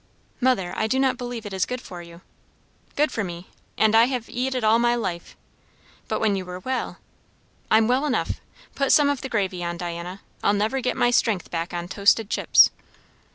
[0.39, 2.21] "Mother, I do not believe it is good for you."
[2.95, 3.49] "Good for me?
[3.77, 5.37] And I have eat it all my life."
[6.07, 6.97] "But when you were well."
[7.69, 8.41] "I'm well enough.
[8.73, 10.21] Put some of the gravy on, Diana.
[10.43, 12.71] I'll never get my strength back on toasted chips."